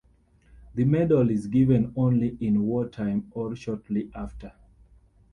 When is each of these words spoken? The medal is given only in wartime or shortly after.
The 0.73 0.83
medal 0.83 1.29
is 1.29 1.45
given 1.45 1.93
only 1.95 2.35
in 2.41 2.63
wartime 2.65 3.27
or 3.35 3.55
shortly 3.55 4.09
after. 4.15 4.51